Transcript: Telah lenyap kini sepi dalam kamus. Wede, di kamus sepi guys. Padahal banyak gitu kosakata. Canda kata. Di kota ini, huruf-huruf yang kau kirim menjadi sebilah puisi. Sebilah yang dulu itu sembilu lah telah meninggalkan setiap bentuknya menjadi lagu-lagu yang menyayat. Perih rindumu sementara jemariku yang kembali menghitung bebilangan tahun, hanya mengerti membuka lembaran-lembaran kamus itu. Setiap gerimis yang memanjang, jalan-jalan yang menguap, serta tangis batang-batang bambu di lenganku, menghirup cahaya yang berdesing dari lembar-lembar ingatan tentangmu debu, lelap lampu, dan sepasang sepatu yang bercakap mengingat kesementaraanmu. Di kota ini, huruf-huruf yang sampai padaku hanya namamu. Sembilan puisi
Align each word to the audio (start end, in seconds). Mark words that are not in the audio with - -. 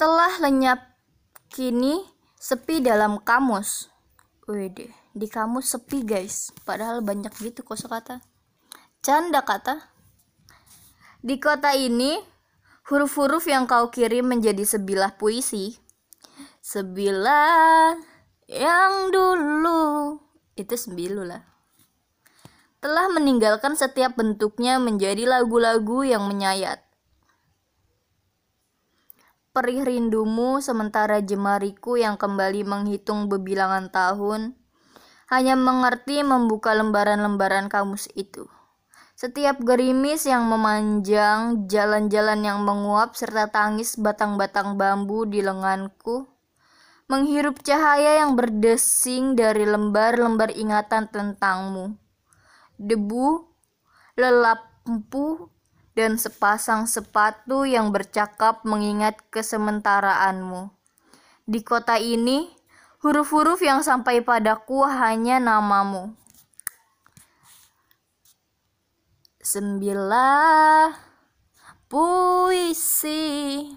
Telah 0.00 0.40
lenyap 0.40 0.80
kini 1.52 2.00
sepi 2.40 2.80
dalam 2.80 3.20
kamus. 3.20 3.92
Wede, 4.48 4.88
di 5.12 5.28
kamus 5.28 5.76
sepi 5.76 6.08
guys. 6.08 6.56
Padahal 6.64 7.04
banyak 7.04 7.28
gitu 7.36 7.60
kosakata. 7.60 8.24
Canda 9.04 9.44
kata. 9.44 9.92
Di 11.20 11.36
kota 11.36 11.76
ini, 11.76 12.16
huruf-huruf 12.88 13.44
yang 13.44 13.68
kau 13.68 13.92
kirim 13.92 14.24
menjadi 14.24 14.64
sebilah 14.64 15.20
puisi. 15.20 15.76
Sebilah 16.64 18.00
yang 18.48 19.12
dulu 19.12 20.16
itu 20.56 20.80
sembilu 20.80 21.28
lah 21.28 21.50
telah 22.80 23.12
meninggalkan 23.12 23.76
setiap 23.76 24.16
bentuknya 24.16 24.80
menjadi 24.80 25.28
lagu-lagu 25.28 26.00
yang 26.00 26.24
menyayat. 26.24 26.80
Perih 29.50 29.82
rindumu 29.82 30.62
sementara 30.62 31.18
jemariku 31.18 31.98
yang 31.98 32.14
kembali 32.14 32.62
menghitung 32.62 33.26
bebilangan 33.26 33.90
tahun, 33.90 34.54
hanya 35.26 35.58
mengerti 35.58 36.22
membuka 36.22 36.70
lembaran-lembaran 36.70 37.66
kamus 37.66 38.06
itu. 38.14 38.46
Setiap 39.18 39.58
gerimis 39.60 40.24
yang 40.24 40.46
memanjang, 40.46 41.66
jalan-jalan 41.66 42.40
yang 42.46 42.62
menguap, 42.62 43.18
serta 43.18 43.50
tangis 43.50 43.98
batang-batang 43.98 44.78
bambu 44.78 45.26
di 45.26 45.42
lenganku, 45.42 46.30
menghirup 47.10 47.58
cahaya 47.66 48.22
yang 48.22 48.38
berdesing 48.38 49.34
dari 49.34 49.66
lembar-lembar 49.66 50.54
ingatan 50.54 51.10
tentangmu 51.10 51.98
debu, 52.80 53.44
lelap 54.16 54.70
lampu, 54.90 55.52
dan 55.94 56.16
sepasang 56.16 56.86
sepatu 56.86 57.66
yang 57.66 57.90
bercakap 57.90 58.62
mengingat 58.62 59.18
kesementaraanmu. 59.34 60.70
Di 61.50 61.60
kota 61.66 61.98
ini, 61.98 62.46
huruf-huruf 63.02 63.58
yang 63.58 63.82
sampai 63.82 64.22
padaku 64.22 64.86
hanya 64.86 65.42
namamu. 65.42 66.14
Sembilan 69.40 70.94
puisi 71.90 73.66